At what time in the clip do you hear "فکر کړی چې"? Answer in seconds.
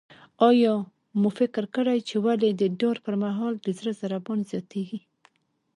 1.39-2.15